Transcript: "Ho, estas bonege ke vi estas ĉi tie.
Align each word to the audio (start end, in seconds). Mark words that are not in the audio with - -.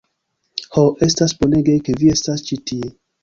"Ho, 0.77 0.85
estas 1.07 1.35
bonege 1.43 1.77
ke 1.89 1.97
vi 2.01 2.09
estas 2.17 2.45
ĉi 2.51 2.59
tie. 2.73 2.93